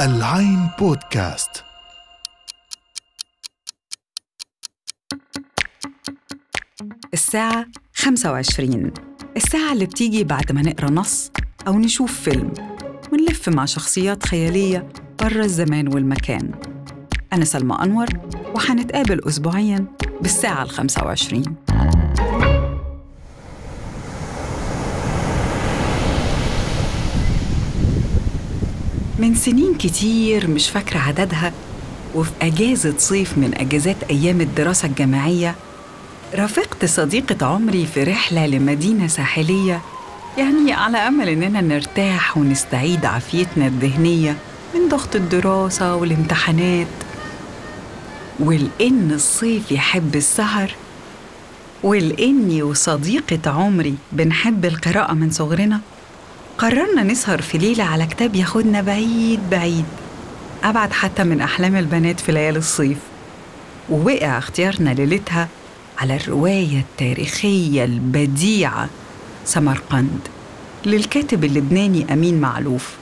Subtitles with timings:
[0.00, 1.64] العين بودكاست.
[7.14, 8.92] الساعة 25
[9.36, 11.30] الساعة اللي بتيجي بعد ما نقرأ نص
[11.66, 12.52] أو نشوف فيلم.
[13.12, 14.88] ونلف مع شخصيات خيالية
[15.20, 16.50] برا الزمان والمكان.
[17.32, 18.06] أنا سلمى أنور
[18.54, 19.86] وحنتقابل أسبوعياً
[20.20, 21.56] بالساعة ال 25
[29.24, 31.52] من سنين كتير مش فاكرة عددها
[32.14, 35.54] وفي أجازة صيف من أجازات أيام الدراسة الجامعية
[36.34, 39.80] رافقت صديقة عمري في رحلة لمدينة ساحلية
[40.38, 44.36] يعني على أمل إننا نرتاح ونستعيد عافيتنا الذهنية
[44.74, 46.86] من ضغط الدراسة والامتحانات.
[48.40, 50.74] ولأن الصيف يحب السهر
[51.82, 55.80] ولأني وصديقة عمري بنحب القراءة من صغرنا.
[56.58, 59.84] قررنا نسهر في ليلة على كتاب ياخدنا بعيد بعيد.
[60.64, 62.98] أبعد حتى من أحلام البنات في ليالي الصيف.
[63.90, 65.48] ووقع اختيارنا ليلتها
[65.98, 68.88] على الرواية التاريخية البديعة
[69.44, 70.20] سمرقند
[70.86, 72.94] للكاتب اللبناني أمين معلوف.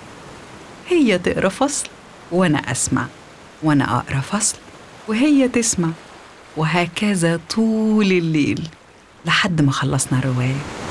[0.88, 1.88] هي تقرأ فصل
[2.32, 3.06] وأنا أسمع
[3.62, 4.56] وأنا أقرأ فصل
[5.08, 5.88] وهي تسمع.
[6.56, 8.68] وهكذا طول الليل
[9.27, 10.81] لحد ما خلصنا الرواية.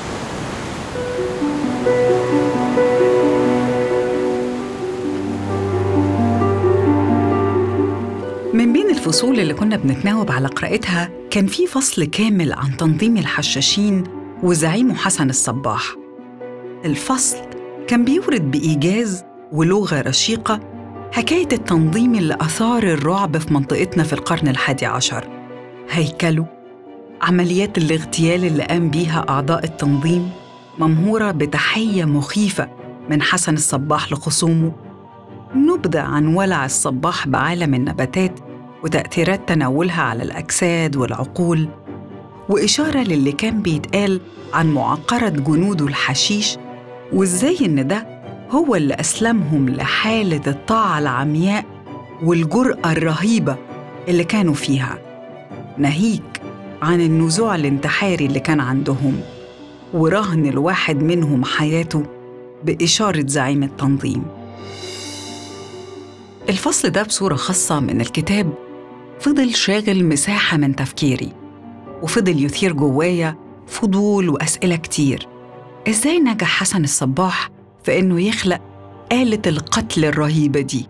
[9.02, 14.04] الفصول اللي كنا بنتناوب على قراءتها كان في فصل كامل عن تنظيم الحشاشين
[14.42, 15.82] وزعيمه حسن الصباح.
[16.84, 17.36] الفصل
[17.88, 20.60] كان بيورد بإيجاز ولغة رشيقة
[21.12, 25.28] حكاية التنظيم اللي أثار الرعب في منطقتنا في القرن الحادي عشر.
[25.90, 26.46] هيكله
[27.22, 30.30] عمليات الاغتيال اللي قام بيها أعضاء التنظيم
[30.78, 32.68] ممهورة بتحية مخيفة
[33.10, 34.72] من حسن الصباح لخصومه.
[35.54, 38.51] نبذة عن ولع الصباح بعالم النباتات
[38.84, 41.68] وتأثيرات تناولها على الأجساد والعقول
[42.48, 44.20] وإشارة للي كان بيتقال
[44.54, 46.56] عن معقرة جنوده الحشيش
[47.12, 48.06] وإزاي إن ده
[48.50, 51.64] هو اللي أسلمهم لحالة الطاعة العمياء
[52.22, 53.56] والجرأة الرهيبة
[54.08, 54.98] اللي كانوا فيها.
[55.78, 56.40] ناهيك
[56.82, 59.20] عن النزوع الانتحاري اللي كان عندهم
[59.94, 62.02] ورهن الواحد منهم حياته
[62.64, 64.24] بإشارة زعيم التنظيم.
[66.48, 68.52] الفصل ده بصورة خاصة من الكتاب
[69.22, 71.32] فضل شاغل مساحة من تفكيري
[72.02, 75.28] وفضل يثير جوايا فضول وأسئلة كتير
[75.88, 77.50] إزاي نجح حسن الصباح
[77.84, 78.60] في إنه يخلق
[79.12, 80.86] آلة القتل الرهيبة دي؟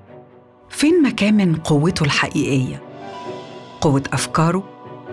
[0.68, 2.82] فين مكامن قوته الحقيقية؟
[3.80, 4.64] قوة أفكاره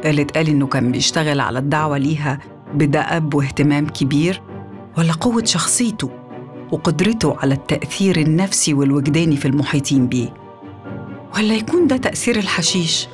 [0.05, 2.39] اللي اتقال إنه كان بيشتغل على الدعوة ليها
[2.73, 4.41] بدأب واهتمام كبير
[4.97, 6.09] ولا قوة شخصيته
[6.71, 10.33] وقدرته على التأثير النفسي والوجداني في المحيطين بيه
[11.35, 13.07] ولا يكون ده تأثير الحشيش؟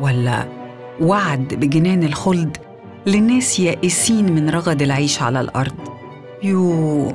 [0.00, 0.48] ولا
[1.00, 2.56] وعد بجنان الخلد
[3.06, 5.74] لناس يائسين من رغد العيش على الأرض؟
[6.42, 7.12] يو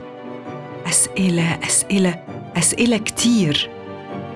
[0.87, 2.23] أسئلة أسئلة
[2.57, 3.69] أسئلة كتير.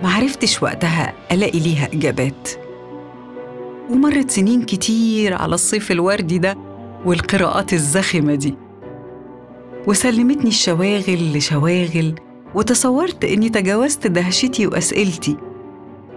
[0.03, 2.49] معرفتش وقتها ألاقي ليها إجابات.
[3.89, 6.57] ومرت سنين كتير على الصيف الوردي ده
[7.05, 8.55] والقراءات الزخمة دي.
[9.87, 12.15] وسلمتني الشواغل لشواغل
[12.55, 15.37] وتصورت إني تجاوزت دهشتي وأسئلتي.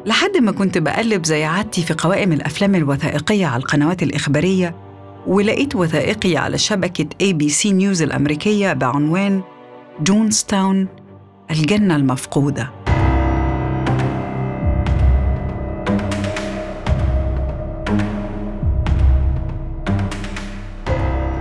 [0.07, 4.75] لحد ما كنت بقلب زي عادتي في قوائم الأفلام الوثائقية على القنوات الإخبارية
[5.27, 9.43] ولقيت وثائقي على شبكة ABC News الأمريكية بعنوان
[10.01, 10.89] جونستاون
[11.51, 12.71] الجنة المفقودة.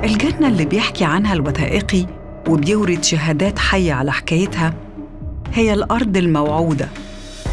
[0.04, 2.06] الجنة اللي بيحكي عنها الوثائقي
[2.50, 4.74] وبيورد شهادات حية على حكايتها
[5.54, 7.05] هي الأرض الموعودة.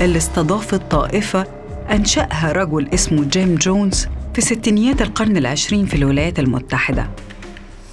[0.04, 1.46] اللي استضافت طائفة
[1.90, 7.10] أنشأها رجل اسمه جيم جونز في ستينيات القرن العشرين في الولايات المتحدة.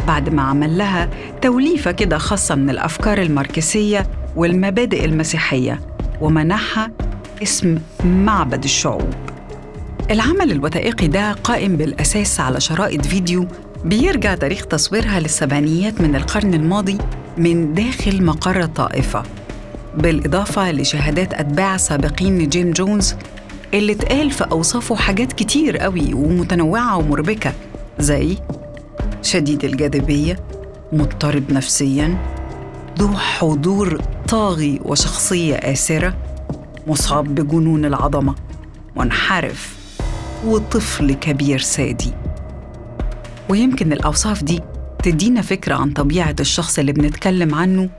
[0.08, 1.10] بعد ما عمل لها
[1.42, 5.80] توليفة كده خاصة من الأفكار الماركسية والمبادئ المسيحية
[6.22, 6.92] ومنحها
[7.44, 9.10] اسم معبد الشعوب.
[10.12, 13.48] العمل الوثائقي ده قائم بالأساس على شرائط فيديو
[13.86, 16.98] بيرجع تاريخ تصويرها للسبعينيات من القرن الماضي
[17.38, 19.24] من داخل مقر الطائفة.
[19.98, 23.16] بالإضافة لشهادات أتباع سابقين لجيم جونز
[23.74, 27.54] اللي اتقال في أوصافه حاجات كتير قوي ومتنوعة ومربكة
[28.00, 28.38] زي
[29.22, 30.40] شديد الجاذبية
[30.94, 32.18] مضطرب نفسياً
[33.00, 36.18] ذو حضور طاغي وشخصية آسرة
[36.88, 38.36] مصاب بجنون العظمة
[38.96, 39.76] منحرف
[40.46, 42.14] وطفل كبير سادي.
[43.50, 44.62] ويمكن الأوصاف دي
[45.04, 47.90] تدينا فكرة عن طبيعة الشخص اللي بنتكلم عنه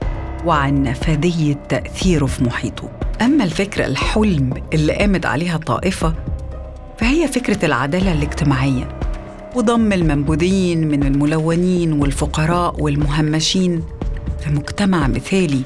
[0.45, 2.89] وعن نفاذية تأثيره في محيطه.
[3.21, 6.13] أما الفكرة الحلم اللي قامت عليها الطائفة
[6.97, 8.87] فهي فكرة العدالة الاجتماعية.
[9.55, 13.83] وضم المنبوذين من الملونين والفقراء والمهمشين
[14.43, 15.61] في مجتمع مثالي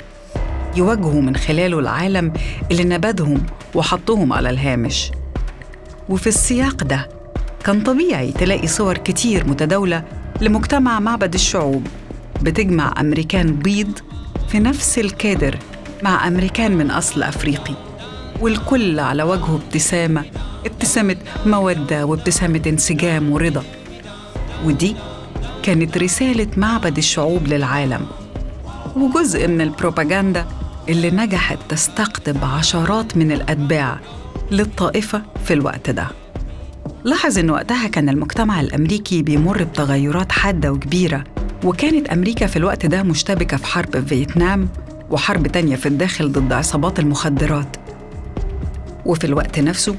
[0.77, 2.33] يواجهوا من خلاله العالم
[2.71, 3.43] اللي نبذهم
[3.75, 5.11] وحطهم على الهامش.
[6.09, 7.09] وفي السياق ده
[7.63, 10.03] كان طبيعي تلاقي صور كتير متداولة
[10.41, 11.87] لمجتمع معبد الشعوب
[12.41, 13.99] بتجمع أمريكان بيض
[14.47, 15.57] في نفس الكادر
[16.03, 17.73] مع أمريكان من أصل أفريقي.
[18.41, 20.25] والكل على وجهه ابتسامة
[20.65, 21.15] ابتسامة
[21.45, 23.63] مودة وابتسامة انسجام ورضا.
[24.65, 24.95] ودي
[25.63, 28.05] كانت رسالة معبد الشعوب للعالم
[28.95, 30.45] وجزء من البروباغندا
[30.89, 33.99] اللي نجحت تستقطب عشرات من الأتباع
[34.51, 36.07] للطائفة في الوقت ده.
[37.03, 41.23] لاحظ إن وقتها كان المجتمع الأمريكي بيمر بتغيرات حادة وكبيرة
[41.63, 44.69] وكانت أمريكا في الوقت ده مشتبكة في حرب في فيتنام
[45.09, 47.77] وحرب تانية في الداخل ضد عصابات المخدرات.
[49.05, 49.95] وفي الوقت نفسه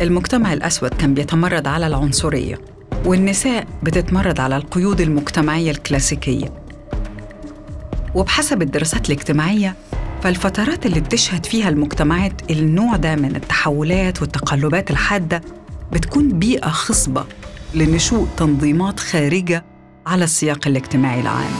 [0.00, 2.58] المجتمع الأسود كان بيتمرد على العنصرية
[3.04, 6.52] والنساء بتتمرد على القيود المجتمعية الكلاسيكية.
[8.14, 9.76] وبحسب الدراسات الاجتماعية
[10.22, 15.40] فالفترات اللي بتشهد فيها المجتمعات النوع ده من التحولات والتقلبات الحادة
[15.92, 17.24] بتكون بيئة خصبة
[17.74, 19.64] لنشوء تنظيمات خارجة
[20.06, 21.50] على السياق الاجتماعي العام.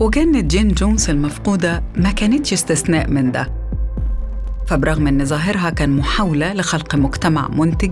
[0.00, 3.50] وجنة جين جونز المفقودة ما كانتش استثناء من ده
[4.66, 7.90] فبرغم أن ظاهرها كان محاولة لخلق مجتمع منتج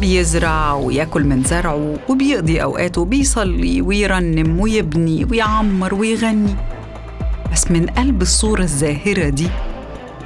[0.00, 6.54] بيزرع وياكل من زرعه وبيقضي أوقاته بيصلي ويرنم ويبني ويعمر ويغني
[7.52, 9.48] بس من قلب الصورة الزاهرة دي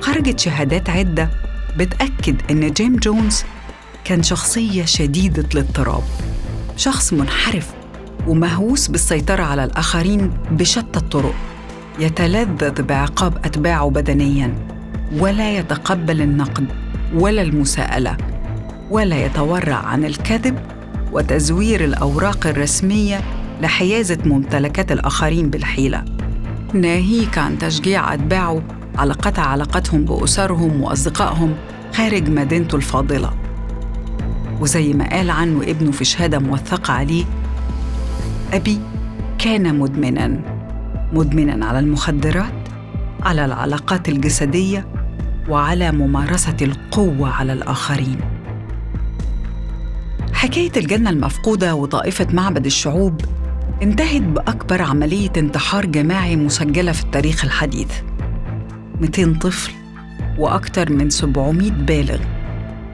[0.00, 1.30] خرجت شهادات عدة
[1.80, 3.44] بتأكد إن جيم جونز
[4.04, 6.02] كان شخصية شديدة الاضطراب
[6.76, 7.70] شخص منحرف
[8.26, 11.34] ومهووس بالسيطرة على الآخرين بشتى الطرق.
[11.98, 14.54] يتلذذ بعقاب أتباعه بدنياً
[15.18, 16.66] ولا يتقبل النقد
[17.14, 18.16] ولا المساءلة
[18.90, 20.58] ولا يتورع عن الكذب
[21.12, 23.20] وتزوير الأوراق الرسمية
[23.60, 26.04] لحيازة ممتلكات الآخرين بالحيلة.
[26.74, 28.62] ناهيك عن تشجيع أتباعه
[29.00, 31.54] على قطع علاقتهم بأسرهم وأصدقائهم
[31.94, 33.30] خارج مدينته الفاضلة.
[34.60, 37.24] وزي ما قال عنه ابنه في شهادة موثقة عليه
[38.52, 38.80] أبي
[39.38, 40.40] كان مدمنا
[41.12, 42.52] مدمنا على المخدرات
[43.22, 44.86] على العلاقات الجسدية
[45.48, 48.20] وعلى ممارسة القوة على الآخرين.
[50.32, 53.20] حكاية الجنة المفقودة وطائفة معبد الشعوب
[53.82, 57.90] انتهت بأكبر عملية انتحار جماعي مسجلة في التاريخ الحديث.
[59.00, 59.72] 200 طفل
[60.38, 62.18] وأكثر من 700 بالغ.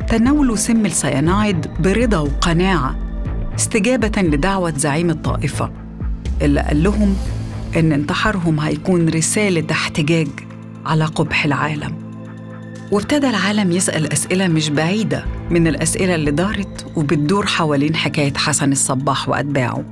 [0.08, 2.96] تناولوا سم السيانايد برضا وقناعة
[3.58, 5.70] استجابة لدعوة زعيم الطائفة
[6.42, 7.16] اللي قال لهم
[7.76, 10.28] إن انتحارهم هيكون رسالة احتجاج
[10.86, 11.94] على قبح العالم.
[12.92, 19.28] وابتدى العالم يسأل أسئلة مش بعيدة من الأسئلة اللي دارت وبتدور حوالين حكاية حسن الصباح
[19.28, 19.84] وأتباعه.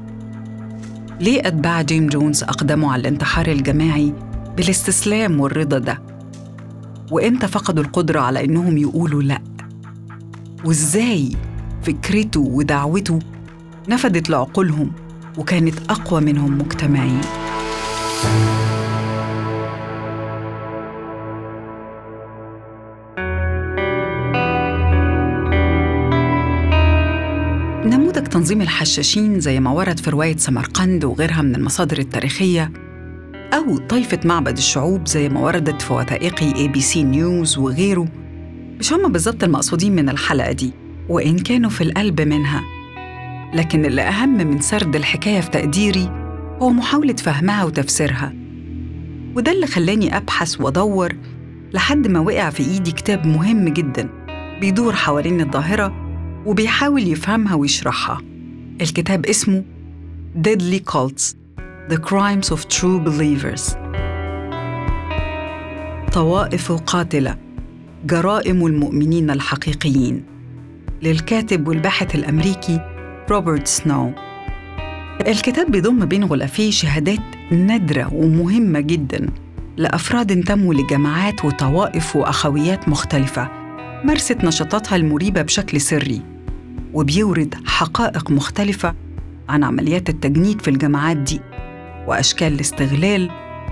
[1.20, 4.12] ليه أتباع جيم جونز أقدموا على الانتحار الجماعي؟
[4.56, 6.02] بالاستسلام والرضا ده؟
[7.10, 9.40] وإمتى فقدوا القدرة على إنهم يقولوا لأ؟
[10.64, 11.30] وإزاي
[11.82, 13.18] فكرته ودعوته
[13.88, 14.92] نفدت لعقولهم
[15.38, 17.20] وكانت أقوى منهم مجتمعين
[27.84, 32.72] نموذج تنظيم الحشاشين زي ما ورد في رواية سمرقند وغيرها من المصادر التاريخية
[33.55, 38.08] أو طائفة معبد الشعوب زي ما وردت في وثائقي ABC News وغيره.
[38.79, 40.73] مش هم بالظبط المقصودين من الحلقة دي
[41.08, 42.63] وإن كانوا في القلب منها.
[43.55, 46.11] لكن اللي أهم من سرد الحكاية في تقديري
[46.63, 48.34] هو محاولة فهمها وتفسيرها.
[49.37, 51.13] وده اللي خلاني أبحث وأدور
[51.73, 54.08] لحد ما وقع في إيدي كتاب مهم جدا
[54.61, 55.94] بيدور حوالين الظاهرة
[56.46, 58.20] وبيحاول يفهمها ويشرحها.
[58.81, 59.65] الكتاب اسمه
[60.43, 61.44] Deadly Cults.
[61.91, 63.76] The Crimes of True Believers.
[66.12, 67.36] طوائف قاتلة.
[68.06, 70.24] جرائم المؤمنين الحقيقيين.
[71.03, 72.81] للكاتب والباحث الأمريكي
[73.31, 74.12] روبرت سنو.
[75.26, 79.31] الكتاب بيضم بين غلافيه شهادات نادرة ومهمة جدا
[79.76, 83.48] لأفراد انتموا لجماعات وطوائف وأخويات مختلفة
[84.05, 86.22] مارست نشاطاتها المريبة بشكل سري
[86.93, 88.94] وبيورد حقائق مختلفة
[89.48, 91.41] عن عمليات التجنيد في الجماعات دي.
[92.06, 93.31] وأشكال الاستغلال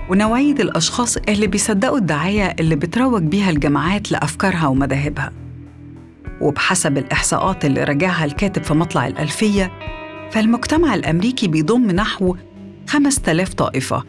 [0.09, 5.31] ونوعية الأشخاص اللي بيصدقوا الدعاية اللي بتروج بيها الجماعات لأفكارها ومذاهبها.
[6.41, 9.71] وبحسب الإحصاءات اللي راجعها الكاتب في مطلع الألفية
[10.31, 12.35] فالمجتمع الأمريكي بيضم نحو
[12.87, 14.03] 5000 طائفة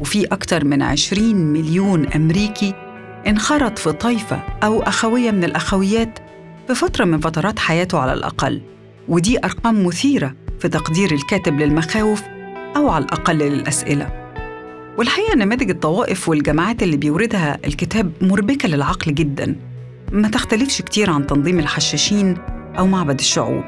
[0.00, 2.74] وفي أكثر من 20 مليون أمريكي
[3.26, 6.18] انخرط في طائفة أو أخوية من الأخويات
[6.66, 8.62] في فترة من فترات حياته على الأقل.
[9.08, 12.22] ودي أرقام مثيرة في تقدير الكاتب للمخاوف
[12.76, 14.24] أو على الأقل للأسئلة.
[14.98, 19.56] والحقيقة نماذج الطوائف والجماعات اللي بيوردها الكتاب مربكة للعقل جدا
[20.12, 22.36] ما تختلفش كتير عن تنظيم الحشاشين
[22.78, 23.64] أو معبد الشعوب.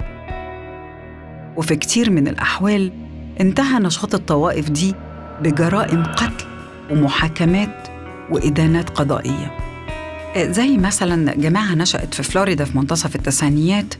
[1.56, 2.92] وفي كتير من الأحوال
[3.40, 4.94] انتهى نشاط الطوائف دي
[5.42, 6.44] بجرائم قتل
[6.90, 7.88] ومحاكمات
[8.30, 9.56] وإدانات قضائية.
[10.36, 13.94] زي مثلا جماعة نشأت في فلوريدا في منتصف التسعينيات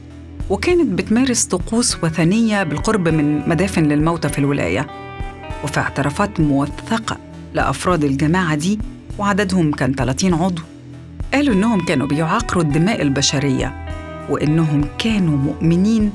[0.49, 4.87] وكانت بتمارس طقوس وثنية بالقرب من مدافن للموتى في الولاية.
[5.63, 7.17] وفي اعترافات موثقة
[7.53, 8.79] لأفراد الجماعة دي
[9.17, 10.61] وعددهم كان 30 عضو
[11.33, 13.85] قالوا إنهم كانوا بيعاقروا الدماء البشرية
[14.29, 16.11] وإنهم كانوا مؤمنين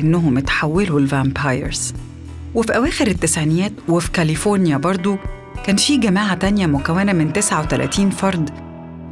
[0.00, 1.94] إنهم اتحولوا لفامبايرز.
[2.54, 5.16] وفي أواخر التسعينيات وفي كاليفورنيا برضو
[5.66, 8.50] كان في جماعة تانية مكونة من 39 فرد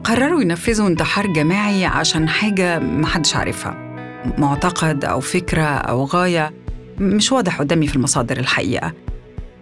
[0.04, 3.89] قرروا ينفذوا انتحار جماعي عشان حاجة محدش عارفها.
[4.38, 6.52] معتقد أو فكرة أو غاية
[6.98, 8.92] مش واضح قدامي في المصادر الحقيقة.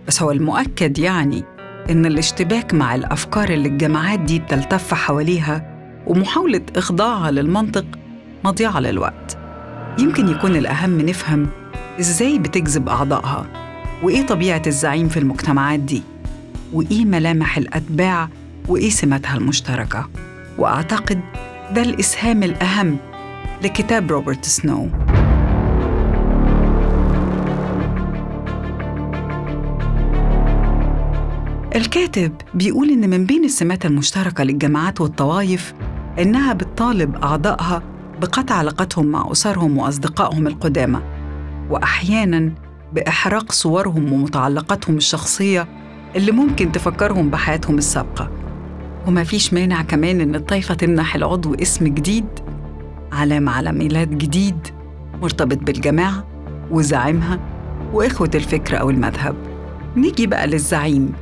[0.09, 1.45] بس هو المؤكد يعني
[1.91, 5.75] إن الاشتباك مع الأفكار اللي الجماعات دي بتلتف حواليها
[6.07, 7.85] ومحاولة إخضاعها للمنطق
[8.45, 9.39] مضيعة للوقت.
[9.99, 11.47] يمكن يكون الأهم نفهم
[12.01, 13.47] إزاي بتجذب أعضائها
[14.03, 16.03] وإيه طبيعة الزعيم في المجتمعات دي
[16.73, 18.29] وإيه ملامح الأتباع
[18.69, 20.09] وإيه سماتها المشتركة.
[20.59, 21.21] وأعتقد
[21.75, 22.97] ده الإسهام الأهم
[23.63, 24.89] لكتاب روبرت سنو.
[31.77, 35.75] الكاتب بيقول إن من بين السمات المشتركة للجماعات والطوائف
[36.19, 37.83] إنها بتطالب أعضائها
[38.21, 41.01] بقطع علاقتهم مع أسرهم وأصدقائهم القدامى
[41.71, 42.53] وأحياناً
[42.93, 45.69] بإحراق صورهم ومتعلقاتهم الشخصية
[46.17, 48.31] اللي ممكن تفكرهم بحياتهم السابقة.
[49.07, 52.27] وما فيش مانع كمان إن الطائفة تمنح العضو اسم جديد
[53.19, 54.69] علامة على ميلاد جديد
[55.23, 56.25] مرتبط بالجماعة
[56.71, 57.39] وزعيمها
[57.93, 59.35] وإخوة الفكر أو المذهب.
[59.97, 61.13] نيجي بقى للزعيم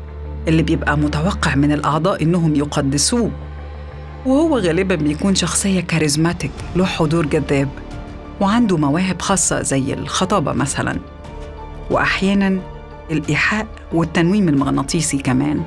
[0.48, 3.30] اللي بيبقى متوقع من الأعضاء إنهم يقدسوه.
[4.26, 7.68] وهو غالبا بيكون شخصية كاريزماتيك له حضور جذاب
[8.40, 10.98] وعنده مواهب خاصة زي الخطابة مثلا.
[11.90, 12.58] وأحيانا
[13.10, 15.62] الإيحاء والتنويم المغناطيسي كمان.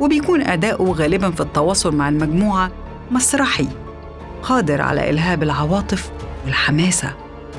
[0.00, 2.70] وبيكون أداؤه غالبا في التواصل مع المجموعة
[3.10, 3.68] مسرحي.
[4.42, 6.10] قادر على إلهاب العواطف
[6.44, 7.14] والحماسة.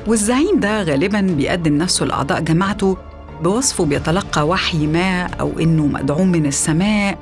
[0.06, 2.96] والزعيم ده غالبا بيقدم نفسه لأعضاء جماعته
[3.42, 7.18] بوصفه بيتلقى وحي ما أو إنه مدعوم من السماء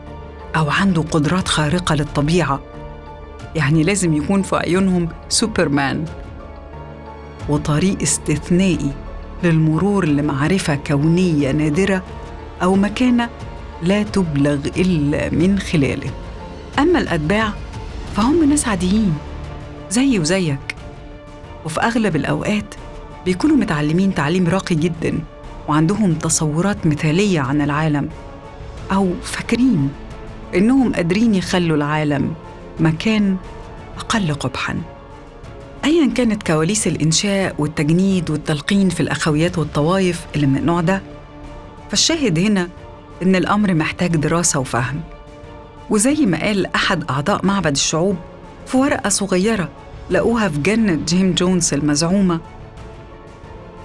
[0.56, 2.60] أو عنده قدرات خارقة للطبيعة.
[3.54, 6.04] يعني لازم يكون في عيونهم سوبرمان.
[7.48, 8.92] وطريق استثنائي
[9.42, 12.02] للمرور لمعرفة كونية نادرة
[12.62, 13.28] أو مكانة
[13.82, 16.10] لا تبلغ إلا من خلاله.
[16.78, 17.52] أما الأتباع
[18.16, 19.14] فهم ناس عاديين.
[19.90, 20.58] زيي وزيك.
[21.64, 22.74] وفي أغلب الأوقات
[23.24, 25.18] بيكونوا متعلمين تعليم راقي جدا
[25.68, 28.08] وعندهم تصورات مثالية عن العالم
[28.92, 29.90] أو فاكرين
[30.54, 32.34] إنهم قادرين يخلوا العالم
[32.80, 33.36] مكان
[33.98, 34.80] أقل قبحاً.
[35.84, 41.02] أيا كانت كواليس الإنشاء والتجنيد والتلقين في الأخويات والطوائف اللي من النوع ده
[41.90, 42.68] فالشاهد هنا
[43.22, 45.00] إن الأمر محتاج دراسة وفهم.
[45.90, 48.16] وزي ما قال أحد أعضاء معبد الشعوب
[48.68, 49.68] في ورقة صغيرة
[50.10, 52.40] لقوها في جنة جيم جونز المزعومة.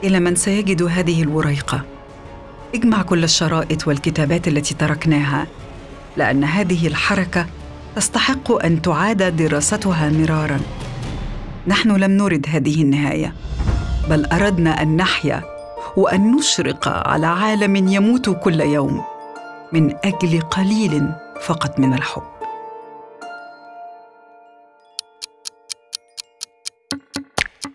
[0.03, 1.81] إلى من سيجد هذه الوريقة.
[2.75, 5.47] اجمع كل الشرائط والكتابات التي تركناها
[6.17, 7.45] لأن هذه الحركة
[7.95, 10.59] تستحق أن تعاد دراستها مرارا.
[11.67, 13.33] نحن لم نرد هذه النهاية
[14.09, 15.43] بل أردنا أن نحيا
[15.97, 19.01] وأن نشرق على عالم يموت كل يوم
[19.73, 21.09] من أجل قليل
[21.45, 22.32] فقط من الحب.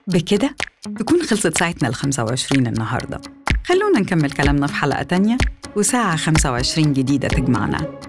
[0.08, 0.56] بكده؟
[0.98, 3.20] تكون خلصت ساعتنا ال 25 النهارده.
[3.64, 5.38] خلونا نكمل كلامنا في حلقة تانية
[5.76, 8.00] وساعة 25 جديدة تجمعنا.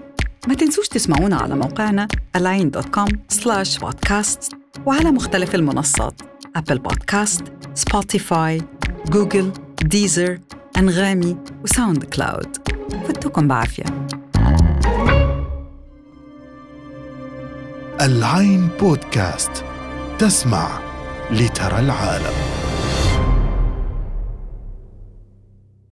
[0.48, 6.20] ما تنسوش تسمعونا على موقعنا align.com slash podcast وعلى مختلف المنصات
[6.56, 8.62] Apple Podcasts، Spotify،
[9.06, 10.38] Google، Deezer،
[10.78, 12.56] أنغامي و SoundCloud
[13.08, 13.84] فتكم بعافية.
[18.00, 19.64] العين بودكاست
[20.18, 20.89] تسمع
[21.32, 22.59] لترى العالم.